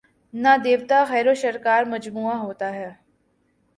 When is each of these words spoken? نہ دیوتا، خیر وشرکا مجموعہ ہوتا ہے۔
نہ 0.33 0.53
دیوتا، 0.63 0.99
خیر 1.09 1.25
وشرکا 1.27 1.75
مجموعہ 1.87 2.37
ہوتا 2.37 2.67
ہے۔ 2.73 2.89